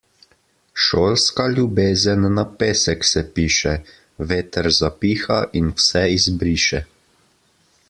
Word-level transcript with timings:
Šolska 0.85 1.43
ljubezen 1.55 2.25
na 2.37 2.45
pesek 2.63 3.05
se 3.09 3.23
piše, 3.37 3.75
veter 4.33 4.73
zapiha 4.81 5.39
in 5.63 5.71
vse 5.77 6.05
izbriše. 6.19 6.83